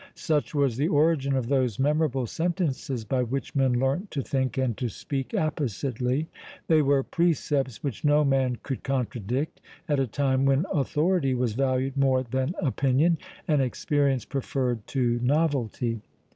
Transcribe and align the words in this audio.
Such 0.15 0.55
was 0.55 0.77
the 0.77 0.87
origin 0.87 1.35
of 1.35 1.47
those 1.47 1.77
memorable 1.77 2.25
sentences 2.25 3.05
by 3.05 3.21
which 3.21 3.53
men 3.53 3.73
learnt 3.73 4.09
to 4.09 4.23
think 4.23 4.57
and 4.57 4.75
to 4.77 4.89
speak 4.89 5.29
appositely; 5.35 6.25
they 6.65 6.81
were 6.81 7.03
precepts 7.03 7.83
which 7.83 8.03
no 8.03 8.25
man 8.25 8.57
could 8.63 8.81
contradict, 8.83 9.61
at 9.87 9.99
a 9.99 10.07
time 10.07 10.45
when 10.45 10.65
authority 10.73 11.35
was 11.35 11.53
valued 11.53 11.97
more 11.97 12.23
than 12.23 12.55
opinion, 12.59 13.19
and 13.47 13.61
experience 13.61 14.25
preferred 14.25 14.87
to 14.87 15.19
novelty. 15.21 16.01